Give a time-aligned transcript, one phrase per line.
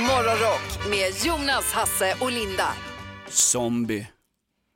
[0.00, 2.68] Morgonrock med Jonas, Hasse och Linda.
[3.28, 4.08] Zombie,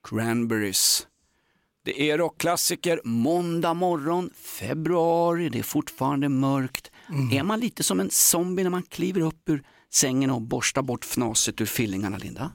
[0.08, 1.06] Cranberries.
[1.84, 6.91] Det är rockklassiker, måndag morgon, februari, det är fortfarande mörkt.
[7.32, 9.62] Är man lite som en zombie när man kliver upp ur
[9.93, 12.52] sängen och borstar bort fnaset ur fillingarna, Linda?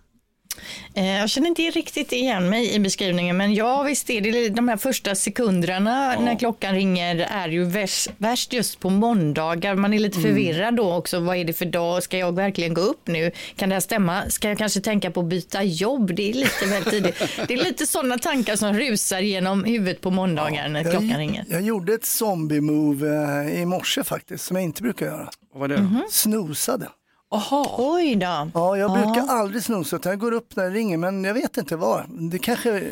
[0.93, 4.67] Eh, Jag känner inte riktigt igen mig i beskrivningen, men ja visst är det de
[4.67, 9.75] här första sekunderna när klockan ringer är ju värst, värst just på måndagar.
[9.75, 11.19] Man är lite förvirrad då också.
[11.19, 12.03] Vad är det för dag?
[12.03, 13.31] Ska jag verkligen gå upp nu?
[13.55, 14.29] Kan det här stämma?
[14.29, 16.15] Ska jag kanske tänka på att byta jobb?
[16.15, 17.15] Det är lite väl tidigt.
[17.47, 21.45] Det är lite sådana tankar som rusar genom huvudet på måndagar när klockan jag, ringer.
[21.49, 25.29] jag gjorde ett zombie-move eh, i morse faktiskt, som jag inte brukar göra.
[25.53, 26.01] Vad var det då?
[26.11, 26.87] Snosade.
[27.31, 27.75] Aha.
[27.77, 28.51] Oj då.
[28.53, 31.57] Ja, jag brukar aldrig snosa, utan jag går upp när det ringer, men jag vet
[31.57, 32.05] inte var.
[32.31, 32.91] Det kanske,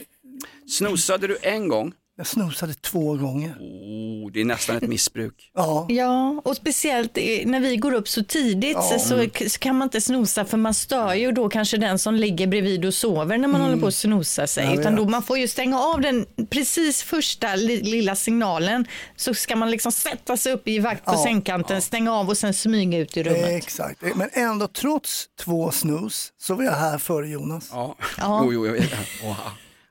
[0.70, 1.94] Snosade du en gång?
[2.24, 3.50] Jag snosade två gånger.
[3.60, 5.52] Oh, det är nästan ett missbruk.
[5.56, 7.16] Ja, Ja, och speciellt
[7.46, 10.58] när vi går upp så tidigt så, så k- så kan man inte snosa för
[10.58, 13.88] man stör ju då kanske den som ligger bredvid och sover när man håller på
[13.88, 14.66] att snosa sig.
[14.66, 19.34] Jag Utan då man får ju stänga av den precis första li, lilla signalen så
[19.34, 21.24] ska man liksom sätta sig upp i vakt på Ja.
[21.24, 23.46] sängkanten, stänga av och sen smyga ut ur rummet.
[23.64, 24.02] exakt.
[24.16, 27.70] Men ändå trots två snus så var jag här före Jonas.
[27.72, 28.42] Ja, Ja.
[28.46, 28.86] jo, jo, jag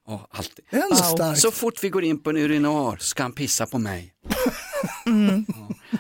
[0.09, 0.65] oh, alltid.
[0.71, 1.41] Ändå starkt.
[1.41, 4.13] Så fort vi går in på en urinar ska han pissa på mig.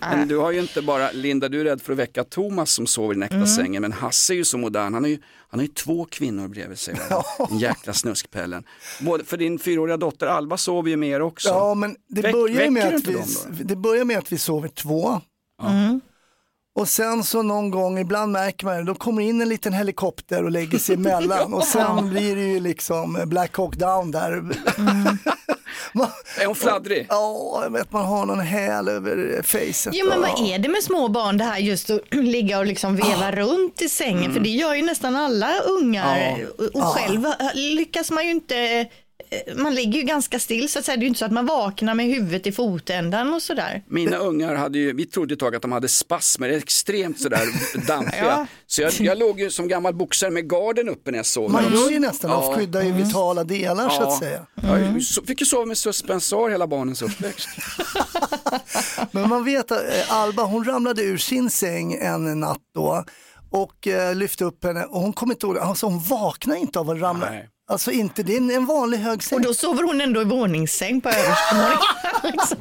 [0.00, 0.16] Ja.
[0.16, 2.86] Men du har ju inte bara, Linda du är rädd för att väcka Thomas som
[2.86, 5.60] sover i den äkta sängen, men Hasse är ju så modern, han har ju, han
[5.60, 6.94] har ju två kvinnor bredvid sig.
[7.10, 7.24] va?
[7.50, 8.64] En jäkla snuskpellen.
[9.00, 11.48] Både för din fyraåriga dotter Alva sover ju med er också.
[11.48, 15.20] Ja, men det Väck- börjar, med att vi, det börjar med att vi sover två.
[16.74, 20.44] Och sen så någon gång, ibland märker man det, då kommer in en liten helikopter
[20.44, 21.54] och lägger sig emellan.
[21.54, 24.42] Och sen blir det ju liksom Black Hawk Down där.
[25.92, 26.08] man,
[26.40, 27.06] Är hon fladdrig?
[27.08, 29.94] ja, vet man har någon häl över facet.
[29.94, 32.96] Jo men vad är det med små barn det här just att ligga och liksom
[32.96, 38.10] veva runt i sängen för det gör ju nästan alla ungar och och själv lyckas
[38.10, 38.86] man ju inte
[39.56, 40.96] man ligger ju ganska still så att säga.
[40.96, 43.82] Det är ju inte så att man vaknar med huvudet i fotändan och sådär.
[43.88, 47.40] Mina ungar hade ju, vi trodde ett tag att de hade spasmer, extremt sådär
[47.86, 48.24] dampiga.
[48.26, 48.46] Ja.
[48.66, 51.50] Så jag, jag låg ju som gammal boxare med garden uppe när jag sov.
[51.50, 52.54] Man gör ju nästan, man Ja.
[52.56, 54.46] skyddar ju vitala delar så att säga.
[54.62, 57.48] Jag så- fick ju sova med suspensar hela barnens uppväxt.
[59.10, 63.04] Men man vet att eh, Alba hon ramlade ur sin säng en natt då
[63.50, 66.90] och eh, lyfte upp henne och hon kom inte ihåg, alltså hon vaknade inte av
[66.90, 67.30] att ramla.
[67.30, 67.48] Nej.
[67.72, 69.36] Alltså inte, det är en, vanlig hög säng.
[69.38, 71.78] Och då sover hon ändå i våningssäng på översta våningen.
[72.22, 72.58] liksom.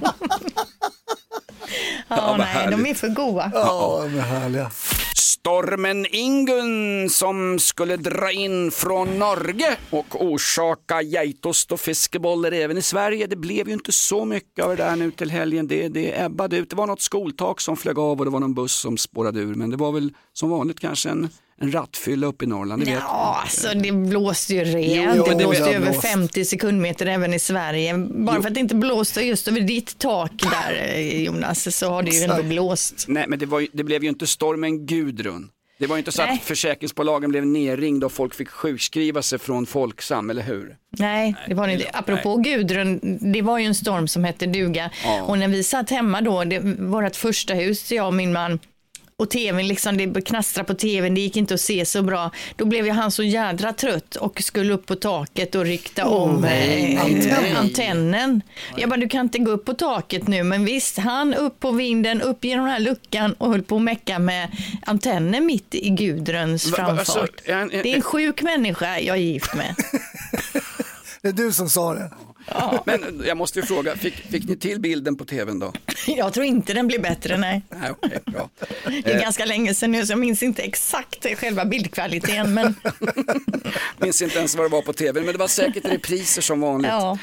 [2.08, 2.84] Ja, nej, härligt.
[2.84, 3.52] de är för goa.
[3.54, 4.72] Ja, de är härliga.
[5.16, 12.82] Stormen Ingun som skulle dra in från Norge och orsaka geitost och fiskeboller även i
[12.82, 13.28] Sverige.
[13.28, 15.68] Det blev ju inte så mycket av det där nu till helgen.
[15.68, 16.70] Det, det ebbade ut.
[16.70, 19.56] Det var något skoltak som flög av och det var någon buss som spårade ur.
[19.56, 21.30] Men det var väl som vanligt kanske en,
[21.62, 22.82] en rattfylla uppe i Norrland.
[22.82, 25.16] Det vet Ja, alltså det blåste ju rejält.
[25.18, 26.02] Jo, det det blåste har över blåst.
[26.02, 27.98] 50 sekundmeter även i Sverige.
[27.98, 32.04] Bara för att det inte blåste just över ditt tak där eh, Jonas så har
[32.04, 33.06] det ju ändå blåst.
[33.08, 35.50] Nej, men det, var det blev ju inte stormen Gudrun.
[35.82, 36.34] Det var ju inte så Nej.
[36.34, 40.76] att försäkringsbolagen blev nerringda och folk fick sjukskriva sig från Folksam, eller hur?
[40.98, 41.90] Nej, det var det inte.
[41.94, 43.00] Apropå Gudrun,
[43.34, 44.92] det var ju en storm som hette duga.
[45.04, 45.22] Ja.
[45.22, 48.60] Och när vi satt hemma då, det, vårt första hus, jag och min man,
[49.22, 52.32] och tvn, liksom, det knastrade på tvn, det gick inte att se så bra.
[52.56, 56.42] Då blev ju han så jädra trött och skulle upp på taket och rikta om
[56.42, 57.08] nej, eh,
[57.42, 57.54] nej.
[57.58, 58.42] antennen.
[58.78, 61.72] Jag bara, du kan inte gå upp på taket nu, men visst, han upp på
[61.72, 64.52] vinden, upp genom den här luckan och höll på att mecka med
[64.86, 67.00] antennen mitt i Gudruns Va- va- framfart.
[67.00, 69.76] alltså, en- en- det är en sjuk människa jag är gift med.
[71.22, 72.12] Det är du som sa det.
[72.86, 75.74] Men jag måste ju fråga, fick, fick ni till bilden på tvn då?
[76.08, 77.62] Jag tror inte den blir bättre, nej.
[77.70, 78.50] Nej, okej, bra.
[79.04, 82.54] Det är ganska länge sedan nu så jag minns inte exakt själva bildkvaliteten.
[82.54, 82.76] Men
[83.98, 86.92] Minns inte ens vad det var på tv, men det var säkert repriser som vanligt.
[86.92, 87.18] ja,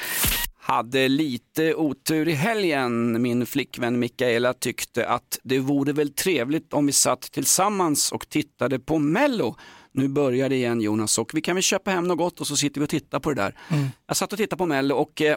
[0.61, 3.23] Hade lite otur i helgen.
[3.23, 8.79] Min flickvän Mikaela tyckte att det vore väl trevligt om vi satt tillsammans och tittade
[8.79, 9.57] på Mello.
[9.93, 12.57] Nu börjar det igen Jonas och vi kan väl köpa hem något gott och så
[12.57, 13.55] sitter vi och tittar på det där.
[14.07, 15.37] Jag satt och tittade på Mello och eh,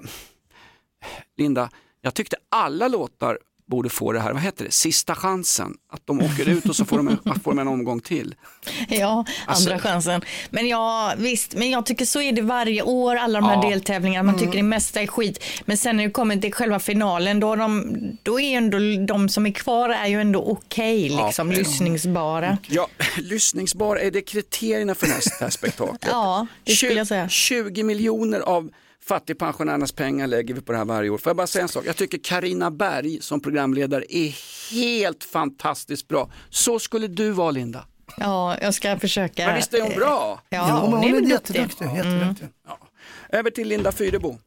[1.38, 1.69] Linda,
[2.01, 3.39] jag tyckte alla låtar
[3.71, 5.73] borde få det här, vad heter det, sista chansen.
[5.94, 8.35] Att de åker ut och så får de en, får de en omgång till.
[8.89, 10.21] ja, Alltså- andra chansen.
[10.50, 13.69] Men ja, visst, men jag tycker så är det varje år, alla de här Ja.
[13.69, 14.31] deltävlingarna.
[14.31, 15.44] Man tycker det mesta är skit.
[15.65, 18.77] Men sen när det kommer till själva finalen, då, är de, då är ändå
[19.07, 22.57] de som är kvar är ju ändå okej, liksom, lyssningsbara.
[22.68, 22.88] Ja,
[23.18, 26.06] lyssningsbar, är det kriterierna för nästa här spektaklet?
[26.12, 27.29] Ja, det skulle jag säga.
[27.29, 28.69] 20 miljoner av
[29.06, 31.18] fattigpensionärernas pengar lägger vi på det här varje år.
[31.18, 31.83] Får jag bara säga en sak?
[31.88, 34.36] Jag tycker Karina Berg som programledare är
[34.74, 36.31] helt fantastiskt bra.
[36.50, 37.86] Så skulle du vara Linda.
[38.18, 39.45] Ja, jag ska försöka.
[39.45, 40.42] Men visst är hon bra?
[40.50, 41.86] Ja, Ja, men hon är hon är jätteduktig.
[41.95, 42.48] jätteduktig.
[43.30, 44.38] Över till Linda Fyrebo.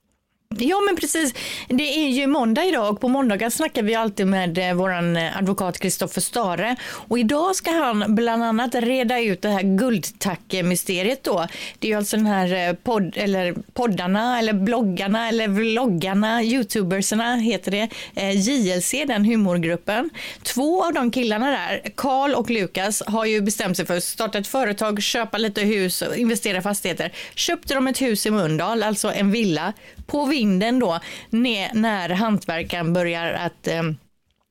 [0.58, 1.34] Ja, men precis.
[1.68, 5.38] Det är ju måndag idag och på måndagar snackar vi alltid med eh, vår eh,
[5.38, 6.76] advokat Kristoffer Stare.
[6.90, 11.46] Och idag ska han bland annat reda ut det här guldtackemysteriet då.
[11.78, 17.36] Det är ju alltså den här eh, podd, eller poddarna eller bloggarna eller vloggarna, youtubersarna
[17.36, 17.88] heter det,
[18.32, 20.10] JLC, den humorgruppen.
[20.42, 24.38] Två av de killarna där, Karl och Lukas, har ju bestämt sig för att starta
[24.38, 27.12] ett företag, köpa lite hus och investera i fastigheter.
[27.34, 29.72] Köpte de ett hus i Mölndal, alltså en villa,
[30.06, 31.00] på vinden då,
[31.30, 33.82] när hantverkaren börjar att eh,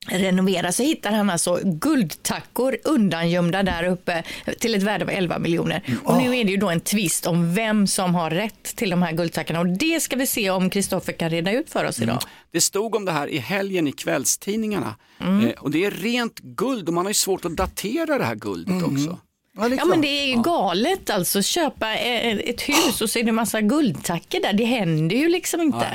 [0.06, 4.22] renovera så hittar han alltså guldtackor undangömda där uppe
[4.60, 5.82] till ett värde av 11 miljoner.
[6.04, 9.02] Och nu är det ju då en tvist om vem som har rätt till de
[9.02, 12.22] här guldtackorna och det ska vi se om Kristoffer kan reda ut för oss idag.
[12.52, 14.94] Det stod om det här i helgen i kvällstidningarna.
[15.20, 15.46] Mm.
[15.46, 18.34] Eh, och det är rent guld och man har ju svårt att datera det här
[18.34, 19.18] guldet också.
[19.56, 23.10] Ja, det är Ja men det är ju galet alltså, köpa eh, ett hus och
[23.10, 24.52] så är det massa guldtackor där.
[24.52, 25.86] Det händer ju liksom inte.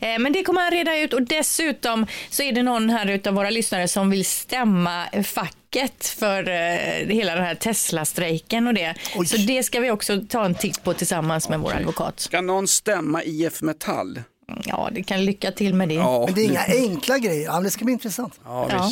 [0.00, 3.34] Eh, Men det kommer han reda ut och dessutom så är det någon här utav
[3.34, 8.94] våra lyssnare som vill stämma facket för eh, hela den här Tesla-strejken och det.
[9.16, 9.26] Oj.
[9.26, 12.20] Så det ska vi också ta en titt på tillsammans med vår advokat.
[12.20, 14.22] Ska någon stämma IF Metall?
[14.64, 15.94] Ja, det kan lycka till med det.
[15.94, 17.44] Ja, Men det är inga enkla grejer.
[17.44, 18.40] Ja, det ska bli intressant.
[18.44, 18.90] ja, Ja.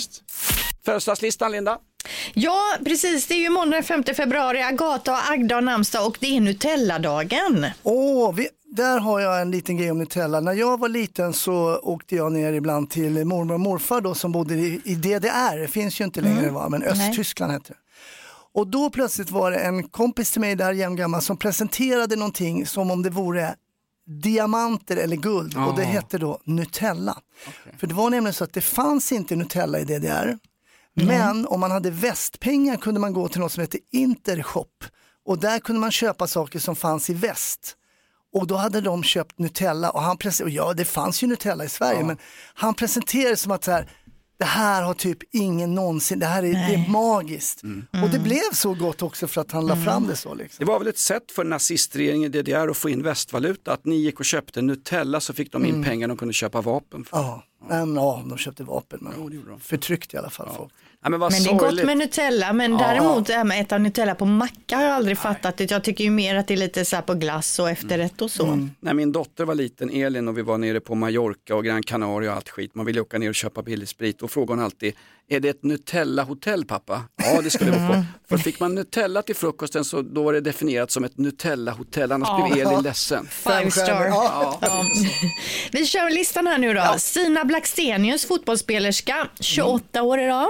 [0.85, 1.79] Födelsedagslistan Linda?
[2.35, 3.27] Ja, precis.
[3.27, 4.63] Det är ju måndag den 5 februari.
[4.63, 7.67] Agata och Agda har namnsdag och det är Nutella-dagen.
[7.83, 10.41] Åh, vi, där har jag en liten grej om Nutella.
[10.41, 14.33] När jag var liten så åkte jag ner ibland till mormor och morfar då, som
[14.33, 15.59] bodde i, i DDR.
[15.59, 16.69] Det finns ju inte längre, va?
[16.69, 17.79] men Östtyskland hette det.
[18.55, 22.91] Och då plötsligt var det en kompis till mig där jämngammal som presenterade någonting som
[22.91, 23.55] om det vore
[24.07, 27.19] diamanter eller guld och det hette då Nutella.
[27.79, 30.39] För det var nämligen så att det fanns inte Nutella i DDR.
[30.95, 34.85] Men om man hade västpengar kunde man gå till något som hette Intershop
[35.25, 37.77] och där kunde man köpa saker som fanns i väst.
[38.35, 41.69] Och då hade de köpt Nutella och han presenterade, ja det fanns ju Nutella i
[41.69, 42.17] Sverige men
[42.55, 43.89] han presenterade som att så här,
[44.39, 47.63] det här har typ ingen någonsin, det här är, det är magiskt.
[48.03, 50.35] Och det blev så gott också för att han la fram det så.
[50.35, 50.65] Liksom.
[50.67, 53.97] Det var väl ett sätt för nazistregeringen i DDR att få in västvaluta, att ni
[53.97, 57.17] gick och köpte Nutella så fick de in pengar de kunde köpa vapen för.
[57.17, 59.61] Ja, men, ja, de köpte vapen men Jo, de.
[59.61, 60.73] förtryckte i alla fall folk.
[61.03, 63.79] Ja, men Men det är gott med Nutella, men däremot det här med att äta
[63.79, 65.57] Nutella på macka har jag aldrig fattat.
[65.57, 65.71] Det.
[65.71, 68.31] Jag tycker ju mer att det är lite så här på glass och efterrätt och
[68.31, 68.69] så.
[68.81, 72.31] När min dotter var liten, Elin, och vi var nere på Mallorca och Gran Canaria
[72.31, 74.95] och allt skit, man ville åka ner och köpa billig sprit och frågade hon alltid,
[75.33, 77.03] är det ett Nutella-hotell pappa?
[77.17, 78.05] Ja det skulle det vara på.
[78.29, 82.53] För fick man Nutella till frukosten så då var det definierat som ett Nutella-hotell, annars
[82.53, 83.27] blev Elin ledsen.
[83.31, 84.07] Five star.
[84.07, 84.59] Ja.
[84.61, 84.85] Ja.
[85.73, 86.95] Vi kör listan här nu då.
[86.99, 90.49] Stina Blackstenius, fotbollsspelerska, 28 år idag.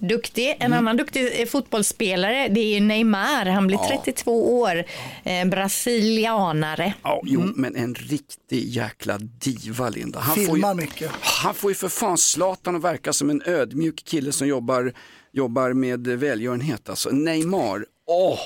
[0.00, 0.56] Duktig.
[0.60, 3.46] En annan duktig eh, fotbollsspelare, det är Neymar.
[3.46, 4.84] Han blir 32 år.
[5.24, 6.94] Eh, brasilianare.
[7.02, 10.20] Ja, jo, men en riktig jäkla diva Linda.
[10.20, 11.10] Han Filmar får ju, mycket.
[11.20, 14.92] Han får ju för fan Zlatan att verka som en ödmjuk kille som jobbar,
[15.32, 16.88] jobbar med välgörenhet.
[16.88, 18.38] Alltså Neymar, åh!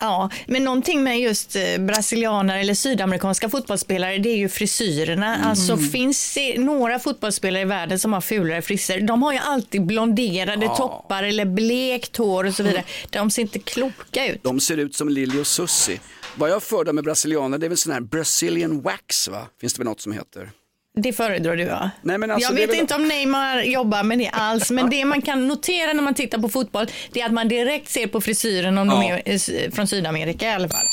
[0.00, 5.36] Ja, men någonting med just eh, brasilianare eller sydamerikanska fotbollsspelare, det är ju frisyrerna.
[5.36, 9.00] Alltså finns det några fotbollsspelare i världen som har fulare frisyrer?
[9.00, 12.84] De har ju alltid blonderade toppar eller blekt hår och så vidare.
[13.10, 14.42] De ser inte kloka ut.
[14.42, 16.00] De ser ut som Lili och Susi.
[16.36, 19.48] Vad jag fördar med brasilianer det är väl sån här Brazilian wax va?
[19.60, 20.50] Finns det väl något som heter?
[21.00, 21.90] Det föredrar du ja.
[22.02, 25.04] Nej, men alltså, jag vet väl- inte om Neymar jobbar med det alls, men det
[25.04, 28.20] man kan notera när man tittar på fotboll, det är att man direkt ser på
[28.20, 29.18] frisyren om de Ja.
[29.24, 30.86] är eh, från Sydamerika i alla fall.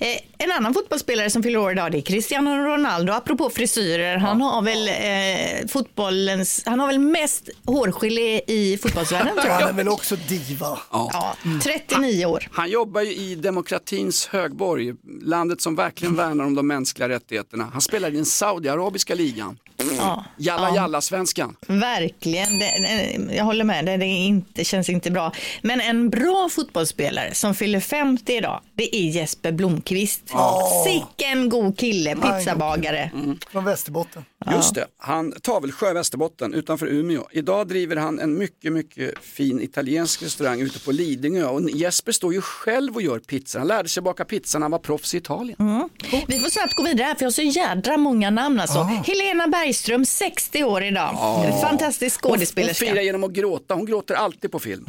[0.00, 3.12] Eh, en annan fotbollsspelare som fyller år idag, det är Cristiano Ronaldo.
[3.12, 9.50] Apropå frisyrer, han har väl eh, fotbollens, han har väl mest hårgelé i fotbollsvärlden tror
[9.50, 9.70] Han jag.
[9.70, 10.78] är väl också diva.
[10.92, 12.48] Ja, 39 år.
[12.52, 17.68] Han jobbar ju i demokratins högborg, landet som verkligen värnar om de mänskliga rättigheterna.
[17.72, 19.35] Han spelar i den saudiarabiska ligan.
[19.36, 19.54] Ja.
[20.36, 21.56] Jalla jalla svenskan.
[21.66, 23.86] Verkligen, det, det, jag håller med.
[23.86, 25.32] Det, det inte, känns inte bra.
[25.62, 30.22] Men en bra fotbollsspelare som fyller 50 idag, det är Jesper Blomqvist.
[30.86, 33.10] Sicken god kille, pizzabagare.
[33.50, 34.24] Från Västerbotten.
[34.52, 37.26] Just det, han Tavelsjö, Västerbotten utanför Umeå.
[37.30, 42.34] Idag driver han en mycket, mycket fin italiensk restaurang ute på Lidingö och Jesper står
[42.34, 43.58] ju själv och gör pizza.
[43.58, 45.88] Han lärde sig baka pizza när han var proffs i Italien.
[46.28, 48.78] Vi får snabbt gå vidare här, för jag har så jädra många namn alltså.
[48.82, 51.18] Helena Bergström, 60 år idag.
[51.62, 52.86] Fantastisk Hon skådespelerska.
[52.86, 54.86] firar genom att gråta, hon gråter alltid på film.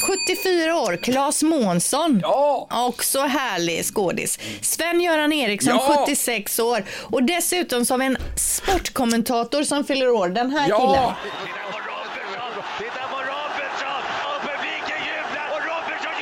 [0.00, 2.20] 74 år, Claes Månsson.
[2.22, 2.68] Ja!
[2.88, 4.38] Också härlig skådis.
[4.62, 5.96] Sven-Göran Eriksson, Ja!
[6.06, 6.84] 76 år.
[7.10, 10.28] Och dessutom så har vi en sportkommentator som fyller år.
[10.28, 10.80] Den här killen.
[10.94, 11.16] Ja!
[11.24, 12.62] Titta på Robertson!
[12.78, 14.02] Titta på Robertson!
[14.30, 15.46] Och publiken jublar!
[15.54, 16.14] Och Robertson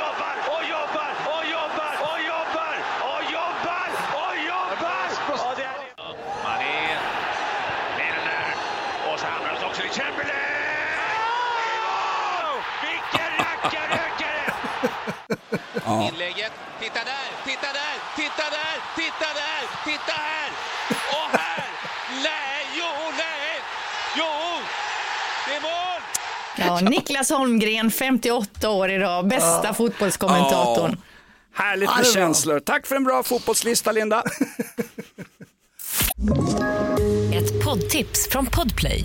[15.86, 16.52] Inlägget.
[16.88, 20.50] Titta där, titta där, titta där, titta där, titta här!
[20.90, 21.64] Och här!
[22.22, 22.84] Nej, jo,
[23.16, 23.60] nej!
[24.16, 24.24] Jo!
[25.46, 26.00] Det är mål!
[26.82, 30.96] Ja, Niklas Holmgren, 58 år idag, bästa fotbollskommentatorn.
[31.54, 32.60] Härligt Ja, med känslor.
[32.60, 34.22] Tack för en bra fotbollslista Linda.
[37.34, 39.04] Ett poddtips från Podplay.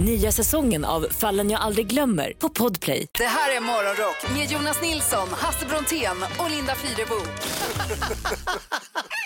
[0.00, 3.06] Nya säsongen av Fallen jag aldrig glömmer på Podplay.
[3.18, 7.14] Det här är Morgonrock med Jonas Nilsson, Hasse Brontén och Linda Fyrebo.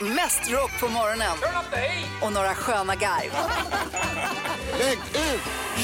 [0.14, 1.36] Mest rock på morgonen.
[2.22, 3.36] Och några sköna garv.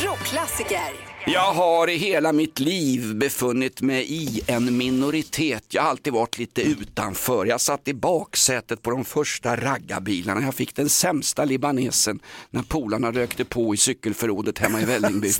[0.04, 1.15] Rockklassiker.
[1.26, 5.64] Jag har i hela mitt liv befunnit mig i en minoritet.
[5.74, 7.46] Jag har alltid varit lite utanför.
[7.46, 10.40] Jag satt i baksätet på de första raggarbilarna.
[10.42, 15.32] Jag fick den sämsta libanesen när polarna rökte på i cykelförrådet hemma i Vällingby.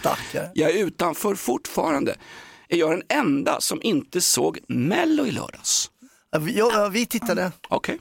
[0.55, 2.16] Jag är utanför fortfarande.
[2.69, 5.90] Är jag den enda som inte såg Mello i lördags?
[6.55, 7.52] Ja, vi- tittade.
[7.69, 7.99] Okej,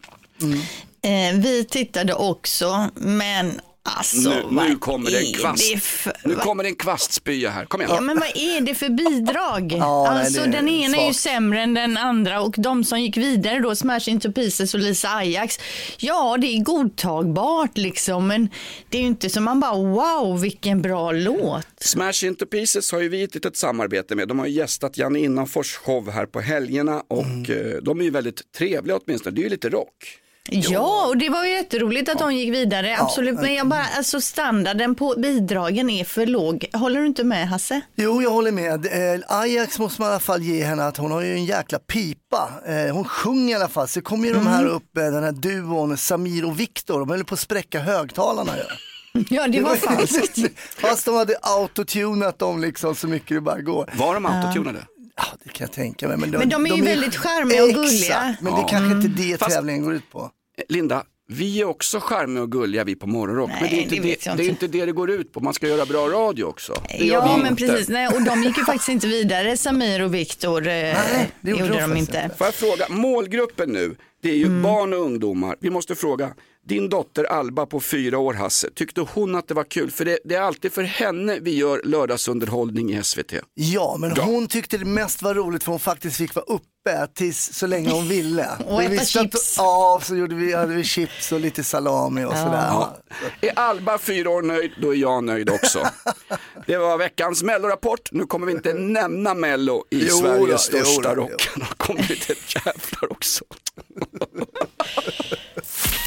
[1.01, 5.73] Eh, vi tittade också, men alltså nu, nu kommer det en kvast.
[5.73, 7.65] det för- Nu kommer det en kvastspya här.
[7.65, 7.91] Kom igen.
[7.95, 9.71] Ja, men vad är det för bidrag?
[9.79, 13.01] Ja, nej, alltså är den ena är ju sämre än den andra och de som
[13.01, 15.59] gick vidare då, Smash Into Pieces och Lisa Ajax,
[15.97, 18.49] ja det är godtagbart liksom, men
[18.89, 21.67] det är ju inte som man bara wow vilken bra låt.
[21.79, 24.27] Smash Into Pieces har ju vi ett litet samarbete med.
[24.27, 27.43] De har ju gästat Janne Innanfors show här på helgerna och Mm.
[27.51, 29.35] eh, de är ju väldigt trevliga åtminstone.
[29.35, 30.19] Det är ju lite rock.
[30.49, 34.21] Ja, och det var ju jätteroligt att de gick vidare, absolut, men jag bara, alltså
[34.21, 36.65] standarden på bidragen är för låg.
[36.73, 37.81] Håller du inte med Hasse?
[37.95, 38.85] Jo, jag håller med.
[38.85, 41.79] Eh, Ajax måste man i alla fall ge henne att hon har ju en jäkla
[41.79, 42.49] pipa.
[42.67, 43.87] Eh, hon sjunger i alla fall.
[43.87, 46.99] Så kommer ju de här upp, eh, den här duon Samir och Viktor.
[46.99, 48.51] De höll på att spräcka högtalarna.
[48.57, 48.63] Ja.
[49.29, 50.37] Ja, det var falskt.
[50.77, 53.89] Fast de hade autotunat dem liksom så mycket det bara går.
[53.97, 54.79] Var de autotunade?
[55.17, 56.17] Ja, det kan jag tänka mig.
[56.17, 58.15] Men, Men de är ju väldigt charmiga och gulliga.
[58.15, 60.29] Exakt, men det är kanske inte det Fast- tävlingen går ut på.
[60.69, 63.49] Linda, vi är också charmiga och gulliga vi på Morgonrock.
[63.49, 64.65] Nej, men det är, inte det det, jag det är inte.
[64.65, 65.39] inte det det går ut på.
[65.39, 66.73] Man ska göra bra radio också.
[66.99, 67.67] Det Ja, men inte.
[67.67, 67.89] precis.
[67.89, 70.67] Nej, och de gick ju faktiskt inte vidare, Samir och Viktor.
[70.67, 70.97] Eh,
[71.41, 71.99] det gjorde de inte.
[72.23, 72.29] inte.
[72.37, 74.61] Får jag fråga, målgruppen nu, det är ju Mm.
[74.63, 75.55] barn och ungdomar.
[75.59, 76.29] Vi måste fråga,
[76.65, 79.91] din dotter Alba på fyra år Hasse, tyckte hon att det var kul?
[79.91, 83.33] För det, det är alltid för henne vi gör lördagsunderhållning i SVT.
[83.53, 87.53] Ja, men hon tyckte det mest var roligt för hon faktiskt fick vara uppe tills
[87.53, 88.47] så länge hon ville.
[88.67, 89.55] Och Vi äta visste att- chips.
[89.57, 92.67] Ja, så gjorde vi, hade vi chips och lite salami och sådär.
[92.67, 92.97] Ja.
[93.41, 95.87] Är Alba fyra år nöjd, då är jag nöjd också.
[96.67, 98.09] Det var veckans mellorapport.
[98.11, 101.49] Nu kommer vi inte nämna mello i Jo Sveriges då, största då, rock.
[101.55, 103.45] Då kommer lite jävlar också.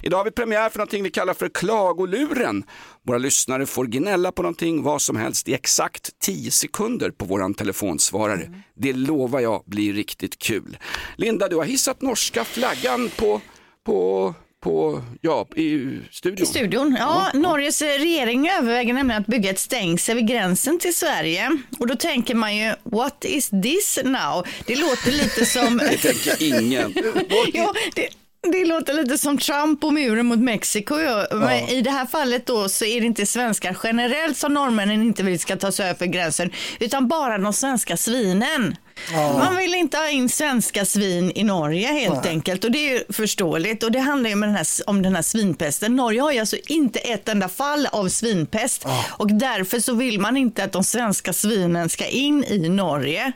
[0.09, 2.65] Idag har vi premiär för någonting vi kallar för klagoluren.
[3.07, 7.55] Våra lyssnare får gnälla på någonting, vad som helst i exakt 10 sekunder på våran
[7.55, 8.51] telefonsvarare.
[8.75, 10.79] Det lovar jag blir riktigt kul.
[11.17, 13.41] Linda, du har hissat norska flaggan på,
[13.87, 16.43] på, på ja, i studion.
[16.43, 16.97] I studion.
[16.99, 21.59] Ja, Norges regering överväger nämligen att bygga ett stängsel vid gränsen till Sverige.
[21.79, 24.47] Och då tänker man ju, what is this now?
[24.67, 25.79] Det låter lite som...
[25.79, 26.95] Det tänker ingen.
[27.53, 28.09] ja, det,
[28.43, 30.99] det låter lite som Trump och muren mot Mexiko.
[30.99, 31.27] Ja.
[31.33, 35.23] Men i det här fallet då så är det inte svenskar generellt som norrmännen inte
[35.23, 38.77] vill ska ta sig över gränsen, utan bara de svenska svinen.
[39.15, 43.13] Man vill inte ha in svenska svin i Norge helt enkelt och det är ju
[43.13, 45.97] förståeligt och det handlar ju den här, om den här svinpesten.
[45.97, 50.37] Norge har ju alltså inte ett enda fall av svinpest och därför så vill man
[50.37, 53.33] inte att de svenska svinen ska in i Norge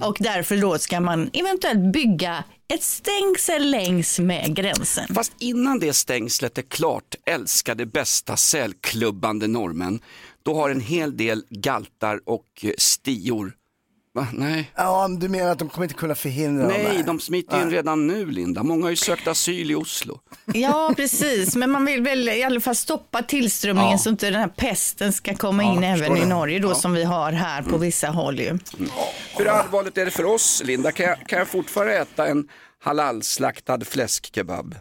[0.00, 5.14] och därför då ska man eventuellt bygga ett stängsel längs med gränsen.
[5.14, 10.00] Fast innan det stängslet är klart, älskade bästa sälklubbande norrmän,
[10.42, 13.52] då har en hel del galtar och stior
[14.14, 14.26] Va?
[14.32, 14.70] Nej.
[14.76, 16.72] Ja, du menar att de kommer inte kunna förhindra dem?
[16.82, 18.62] Nej, de smiter ju in redan nu Linda.
[18.62, 20.20] Många har ju sökt asyl i Oslo.
[20.46, 21.56] Ja, precis.
[21.56, 23.98] Men man vill väl i alla fall stoppa tillströmningen Ja.
[23.98, 26.26] så inte den här pesten ska komma in jag även förstår i det.
[26.26, 26.74] Norge då Ja.
[26.74, 28.58] som vi har här på vissa håll ju.
[29.36, 30.92] Hur allvarligt är det för oss Linda?
[30.92, 32.48] Kan jag, kan jag fortfarande äta en
[32.84, 34.74] halalslaktad fläskkebab?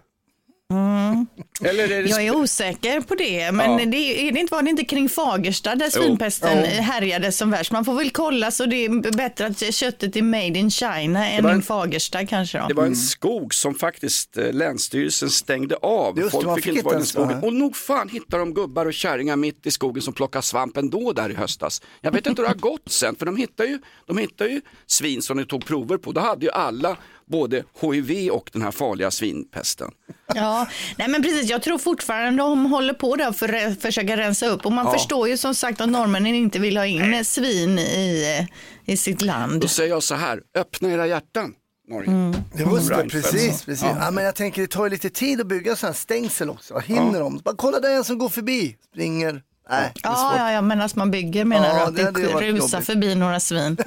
[1.63, 3.85] Eller är det Jag är osäker på det, men Ja.
[3.85, 6.01] det, är det inte, var det inte kring Fagersta där Jo.
[6.01, 7.71] svinpesten härjade som värst?
[7.71, 11.45] Man får väl kolla så det är bättre att köttet är made in China än
[11.45, 12.67] en- Fagersta kanske då.
[12.67, 16.19] Det var en skog som faktiskt eh, Länsstyrelsen stängde av.
[16.19, 17.43] Just det, man fick inte vara i skogen.
[17.43, 21.13] Och nog fan hittar de gubbar och kärringar mitt i skogen som plockar svamp ändå
[21.13, 21.81] där i höstas.
[22.01, 24.61] Jag vet inte hur det har gått sen, för de hittar ju, de hittar ju
[24.87, 26.11] svin som de tog prover på.
[26.11, 26.97] Då hade ju alla
[27.31, 29.91] både HIV och den här farliga svinpesten.
[30.35, 31.49] Ja, nej men precis.
[31.49, 34.93] Jag tror fortfarande de håller på där för att försöka rensa upp och man Ja.
[34.93, 38.47] förstår ju som sagt att norrmännen inte vill ha in svin i,
[38.85, 39.61] i sitt land.
[39.61, 41.53] Då säger jag så här, öppna era hjärtan.
[41.89, 42.09] Norge.
[42.09, 42.33] Mm.
[42.53, 43.63] Det var det, precis.
[43.65, 43.85] precis.
[43.99, 44.11] Ja.
[44.11, 46.79] men jag tänker det tar ju lite tid att bygga sådana här stängsel också.
[46.79, 47.37] Hinner de?
[47.37, 49.41] Bara kolla där är en som går förbi, springer.
[49.69, 52.81] Nej, Ja, ja, ja, men att man bygger menar Ja, du att det det, rusar
[52.81, 53.77] förbi några svin?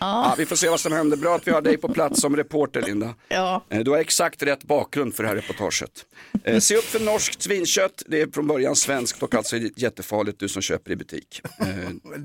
[0.00, 1.16] Ja, vi får se vad som händer.
[1.16, 3.14] Bra att vi har dig på plats som reporter Linda.
[3.28, 3.64] Ja.
[3.68, 5.90] Eh, Du har exakt rätt bakgrund för det här reportaget.
[6.44, 10.48] Eh, Se upp för norskt svinkött, det är från början svenskt och alltså jättefarligt du
[10.48, 11.40] som köper i butik.
[11.60, 11.66] Eh,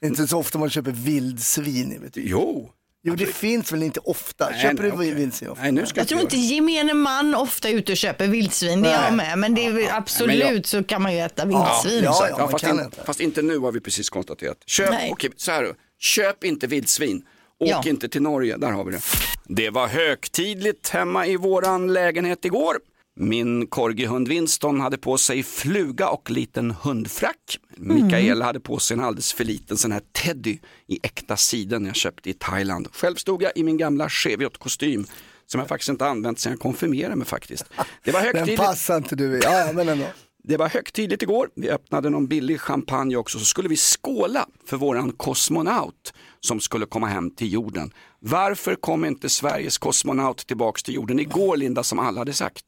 [0.00, 2.24] Det är inte så ofta man köper vildsvin i butik.
[2.26, 2.70] Jo,
[3.02, 4.50] Jo, det finns väl inte ofta.
[4.50, 5.14] Nej, Köper nej, du okej.
[5.14, 5.62] vildsvin ofta?
[5.62, 8.88] Nej, nu ska Jag tror inte gemene man ofta är ute och köper vildsvin, det
[8.90, 9.38] är jag med.
[9.38, 12.04] Men det är, absolut Men jag- så kan man ju äta vildsvin.
[12.04, 12.38] ja, Exakt.
[12.38, 13.04] man fast, kan in, inte.
[13.04, 14.56] fast inte nu har vi precis konstaterat.
[14.66, 15.74] Köp, okej, så här.
[16.00, 17.22] Köp inte vildsvin.
[17.60, 17.82] Åk Ja.
[17.86, 19.00] inte till Norge, där har vi det.
[19.44, 22.76] Det var högtidligt hemma i våran lägenhet igår.
[23.20, 27.58] Min korgihund Winston hade på sig fluga och liten hundfrack.
[27.76, 31.96] Mikaela hade på sig en alldeles för liten sån här teddy i äkta siden jag
[31.96, 32.88] köpte i Thailand.
[32.92, 35.06] Själv stod jag i min gamla Cheviot-kostym
[35.46, 37.64] som jag faktiskt inte använt sedan jag konfirmerade mig faktiskt.
[38.04, 38.60] Det var Den högtidligt.
[38.60, 39.40] passar inte du i.
[39.44, 40.06] Ja, men ändå.
[40.44, 41.48] Det var högtidligt igår.
[41.54, 43.38] Vi öppnade någon billig champagne också.
[43.38, 47.90] Så skulle vi skåla för våran kosmonaut som skulle komma hem till jorden.
[48.20, 52.64] Varför kom inte Sveriges kosmonaut tillbaks till jorden igår, Linda, som alla hade sagt?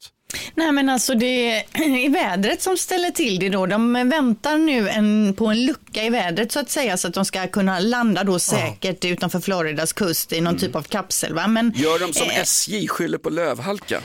[0.55, 3.67] Nej men alltså det är vädret som ställer till det då.
[3.67, 7.25] De väntar nu en, på en lucka i vädret så att säga så att de
[7.25, 11.35] ska kunna landa då säkert utanför Floridas kust i någon typ av kapsel.
[11.35, 11.47] Va?
[11.47, 14.01] Men, Gör de som eh, SJ, skyller på lövhalka?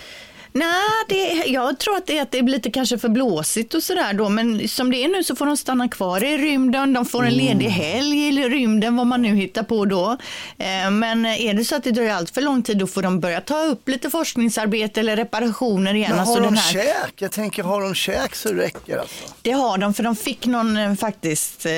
[0.60, 4.14] Nej, jag tror att det, är att det blir lite kanske för blåsigt och sådär
[4.14, 4.30] då.
[4.30, 6.94] Men som det är nu så får de stanna kvar i rymden.
[6.94, 10.18] De får en ledig helg i rymden, vad man nu hittar på då.
[10.58, 13.20] Eh, men är det så att det dröjer allt för lång tid, då får de
[13.20, 16.12] börja ta upp lite forskningsarbete eller reparationer igen.
[16.12, 17.14] Men Alltså har de den här- käk?
[17.22, 19.26] Jag tänker, har de käk så räcker alltså.
[19.42, 21.72] Det har de, för de fick någon eh, faktiskt eh,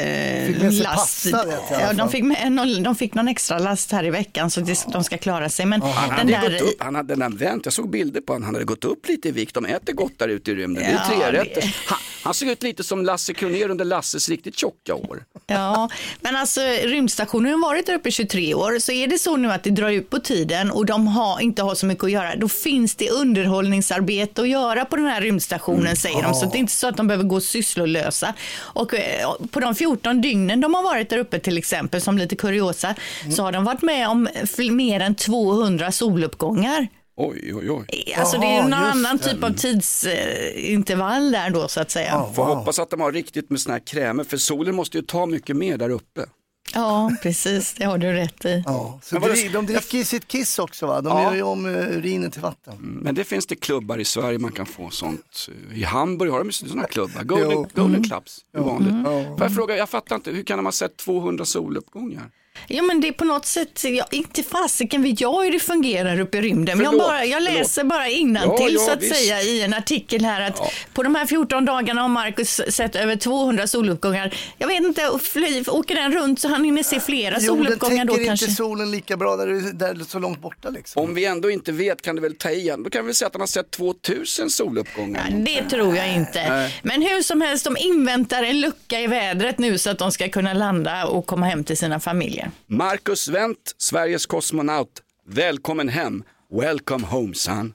[0.48, 1.32] Fick med last.
[1.32, 4.10] pasta, vet jag ja, de, fick med, någon, de fick någon extra last här i
[4.10, 5.66] veckan så det, de ska klara sig.
[5.66, 8.22] Men Han den hade, där, gått upp, han hade den där vänt, jag såg bilder
[8.22, 10.56] på honom, han hade gått upp lite i vikt, de äter gott där ute i
[10.56, 11.62] rymden, det är Ja, trerätter.
[11.62, 15.24] det- Han, han såg ut lite som Lasse Kronér under Lasses riktigt tjocka år.
[15.48, 15.90] Ja,
[16.22, 19.52] men alltså rymdstationen har varit där uppe i 23 år, så är det så nu
[19.52, 22.36] att det drar ut på tiden och de har, inte har så mycket att göra,
[22.36, 26.34] då finns det underhållningsarbete att göra på den här rymdstationen säger de.
[26.34, 28.34] Så det är inte så att de behöver gå sysslolösa.
[28.58, 32.36] Och eh, på de 14 dygnen de har varit där uppe till exempel, som lite
[32.36, 32.96] kuriosa,
[33.36, 34.28] så har de varit med om
[34.72, 36.88] mer än 200 soluppgångar.
[37.20, 38.14] Oj, oj, oj.
[38.18, 39.24] Alltså det är någon just annan det.
[39.34, 42.26] typ av tidsintervall där då så att säga.
[42.36, 45.26] Får hoppas att de har riktigt med såna här krämer, för solen måste ju ta
[45.26, 46.26] mycket mer där uppe.
[46.74, 48.64] Ja, precis, det har du rätt i.
[48.66, 51.02] Ja, så dri- de dricker i sitt kiss också va?
[51.02, 51.24] De Ja.
[51.24, 52.74] gör ju om eh, urinen till vatten.
[52.80, 55.50] Men det finns det klubbar i Sverige man kan få sånt.
[55.74, 59.06] I Hamburg har de sådana klubbar, Golden, golden clubs, det är vanligt.
[59.38, 62.30] Får jag fråga, jag fattar inte, hur kan de ha sett 200 soluppgångar?
[62.68, 66.20] Ja men det är på något sätt, ja, inte fasiken vet jag hur det fungerar
[66.20, 66.78] uppe i rymden.
[66.78, 67.60] Men jag, Förlåt, bara, jag förlåt.
[67.60, 69.16] läser bara innantill Ja, ja, så att visst.
[69.16, 70.62] säga i en artikel här att
[70.94, 74.34] på de här 14 dagarna har Marcus sett över 200 soluppgångar.
[74.58, 78.16] Jag vet inte, fly, åker den runt så han hinner se flera Jorden soluppgångar då
[78.16, 78.46] kanske.
[78.46, 81.04] inte solen lika bra där, det- där är så långt borta liksom.
[81.04, 83.34] Om vi ändå inte vet kan du väl ta igen, då kan vi säga att
[83.34, 85.26] de har sett 2000 soluppgångar.
[85.30, 86.72] Ja, det tror jag inte.
[86.84, 90.30] Men hur som helst, de inväntar en lucka i vädret nu så att de ska
[90.30, 92.47] kunna landa och komma hem till sina familjer.
[92.68, 96.24] Marcus Wendt, Sveriges kosmonaut, välkommen hem.
[96.52, 97.74] Welcome home son.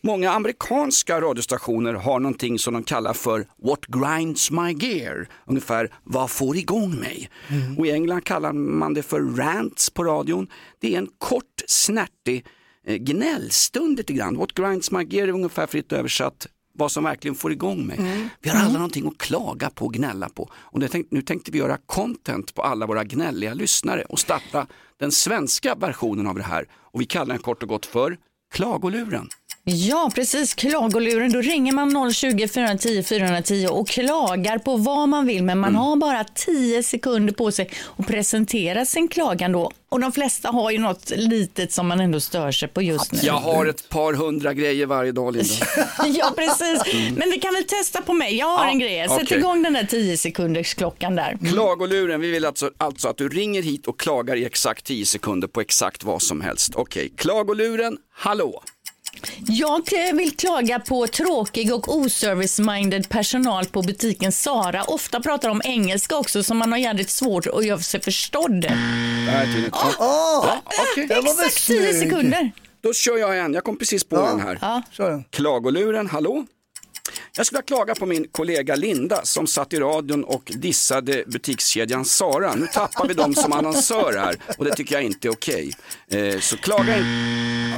[0.00, 6.30] Många amerikanska radiostationer har någonting som de kallar för What grinds my gear, ungefär vad
[6.30, 7.30] får igång mig.
[7.78, 10.46] Och i England kallar man det för rants på radion.
[10.80, 12.46] Det är en kort snärtig
[12.86, 14.36] eh, gnällstund lite grann.
[14.36, 18.28] What grinds my gear är ungefär fritt översatt vad som verkligen får igång mig.
[18.40, 20.50] Vi har alla någonting att klaga på och gnälla på.
[20.54, 24.66] Och nu tänkte, nu tänkte vi göra content på alla våra gnälliga lyssnare och starta
[24.98, 26.68] den svenska versionen av det här.
[26.72, 28.16] Och vi kallar den kort och gott för
[28.54, 29.28] Klagoluren.
[29.68, 30.54] Ja, precis.
[30.54, 31.32] Klagoluren.
[31.32, 35.42] Då ringer man 020 410 410 och klagar på vad man vill.
[35.44, 35.80] Men man Mm.
[35.80, 39.70] har bara 10 sekunder på sig att presentera sin klagan då.
[39.88, 43.18] Och de flesta har ju något litet som man ändå stör sig på just nu.
[43.22, 45.54] Jag har ett par hundra grejer varje dag Linda.
[46.06, 46.82] Ja, precis.
[47.16, 48.36] Men vi kan väl testa på mig.
[48.36, 49.08] Jag har Ja, en grej.
[49.08, 49.38] Sätt okej.
[49.38, 51.38] igång den där 10 sekunders klockan där.
[51.52, 55.48] Klagoluren, vi vill alltså, alltså att du ringer hit och klagar i exakt 10 sekunder
[55.48, 56.72] på exakt vad som helst.
[56.74, 58.62] Okej, klagoluren, hallå.
[59.48, 64.82] Jag eh, vill klaga på tråkig och oservice-minded personal på butiken Sara.
[64.84, 68.60] Ofta pratar de engelska också så man har jävligt svårt att göra sig förstådd.
[68.60, 68.70] Det
[71.14, 72.02] var väl Exakt 10 snygg.
[72.02, 72.52] sekunder.
[72.82, 73.54] då kör jag en.
[73.54, 74.58] Jag kom precis på den här.
[74.96, 75.22] Ja.
[75.30, 76.46] Klagoluren, hallå?
[77.36, 82.04] Jag skulle vilja klaga på min kollega Linda som satt i radion och dissade butikskedjan
[82.04, 82.54] Sara.
[82.54, 85.72] Nu tappar vi dem som annonsör här och det tycker jag inte är okej.
[86.10, 87.08] Eh, så klaga inte.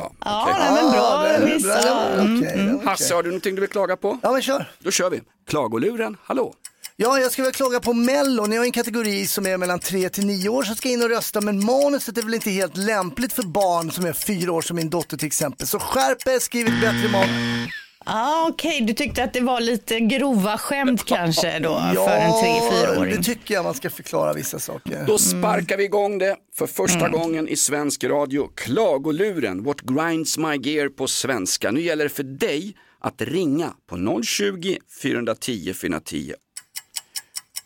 [0.00, 0.54] Ja, Ja, okej.
[0.58, 2.38] nej, men bra det är bra, Mm.
[2.38, 2.86] okej.
[2.86, 4.18] Hasse, har du någonting du vill klaga på?
[4.22, 4.70] Ja men kör.
[4.78, 5.20] Då kör vi.
[5.48, 6.54] Klagoluren, hallå?
[6.96, 8.46] Ja, jag ska väl klaga på Mello.
[8.46, 11.08] Ni har en kategori som är mellan 3 till 9 år som ska in och
[11.08, 11.40] rösta.
[11.40, 14.90] Men manuset är väl inte helt lämpligt för barn som är 4 år som min
[14.90, 15.66] dotter till exempel.
[15.66, 17.68] Så skärp er, skriv ett bättre manus.
[18.10, 23.16] Ah, Okej, du tyckte att det var lite grova skämt kanske då för en 3-4-åring.
[23.16, 25.04] det tycker jag man ska förklara vissa saker.
[25.06, 28.48] Då sparkar vi igång det för första gången i svensk radio.
[28.54, 31.70] Klagoluren, what grinds my gear på svenska.
[31.70, 36.32] Nu gäller det för dig att ringa på 020 410 410.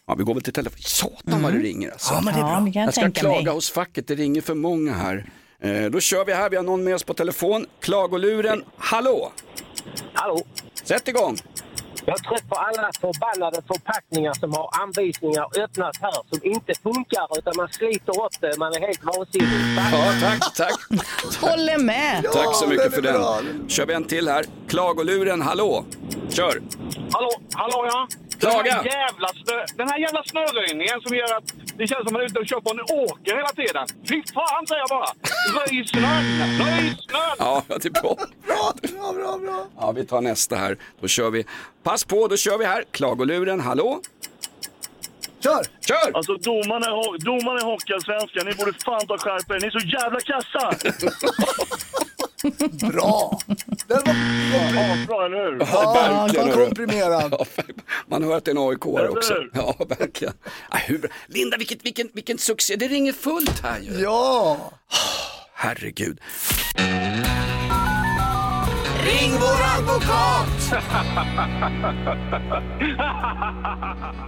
[0.06, 0.78] Ja, vi går väl till telefon.
[0.80, 2.14] Satan vad det ringer alltså.
[2.14, 2.72] Ja, men det är Ja, bra.
[2.72, 3.52] kan jag Jag ska klaga mig.
[3.54, 5.30] hos facket, det ringer för många här.
[5.62, 7.66] Eh, då kör vi här, vi har någon med oss på telefon.
[7.80, 9.32] Klagoluren, hallå!
[10.14, 10.40] Hallå?
[10.84, 11.36] Sätt igång!
[12.04, 17.38] Jag är trött på alla förbannade förpackningar som har anvisningar öppnat här som inte funkar
[17.38, 18.58] utan man sliter upp det.
[18.58, 19.48] Man är helt vansinnig.
[19.92, 20.80] Ja, tack, tack.
[21.40, 22.22] Håller med.
[22.32, 23.36] Tack så Ja, mycket den för är bra.
[23.40, 23.68] den.
[23.68, 24.44] Kör vi en till här.
[24.68, 25.84] Klagoluren, hallå!
[26.28, 26.62] Kör!
[27.12, 28.08] Hallå, hallå ja.
[28.50, 28.82] Klaga.
[28.82, 31.44] Den här jävla, snö, den här jävla snöröjningen som gör att
[31.76, 33.86] det känns som att man är ute och kör på en åker hela tiden.
[34.08, 35.10] Fy fan säger jag bara!
[35.58, 36.24] Röj snön!
[36.60, 37.36] Röj snön!
[37.38, 38.16] Ja, det är bra.
[38.46, 39.66] Bra, bra, bra, bra.
[39.80, 40.76] Ja, vi tar nästa här.
[41.00, 41.44] Då kör vi.
[41.82, 42.84] Pass på, då kör vi här.
[42.90, 44.00] Klagoluren, hallå?
[45.42, 45.62] Kör!
[45.88, 46.16] Kör!
[46.16, 46.86] Alltså domarna,
[47.18, 49.60] domarna i Hockeyallsvenskan, ni borde fan ta skärp er.
[49.60, 50.72] Ni är så jävla kassa!
[52.92, 53.38] Bra!
[53.86, 54.14] Den var
[54.74, 55.58] Ja, bra, eller hur?
[55.60, 56.52] Ja, hörru.
[56.64, 57.34] komprimerad.
[57.38, 57.44] Ja,
[58.06, 59.34] Man hör att det är en aik också.
[59.54, 60.34] Ja, verkligen.
[60.70, 61.10] Ja, hur.
[61.26, 62.76] Linda, vilket, vilken, vilken succé.
[62.76, 63.92] Det ringer fullt här ju.
[64.00, 64.56] Ja!
[65.54, 66.20] Herregud.
[69.04, 70.48] Ring vår advokat!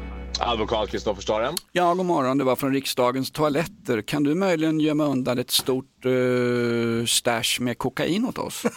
[0.40, 1.54] Advokat Kristoffer Staren.
[1.72, 2.38] Ja, god morgon.
[2.38, 4.02] Det var från riksdagens toaletter.
[4.02, 8.62] Kan du möjligen gömma undan ett stort uh, stash med kokain åt oss?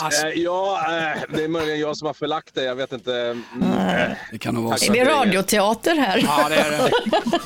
[0.00, 2.62] Eh, ja, eh, det är möjligen jag som har förlagt det.
[2.64, 3.12] Jag vet inte.
[3.14, 4.92] Mm, Det kan nog vara Är så.
[4.92, 6.18] det radioteater här?
[6.18, 6.90] Ja, det är det.